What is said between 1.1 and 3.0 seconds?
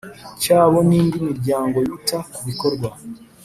miryango yita ku bikorwa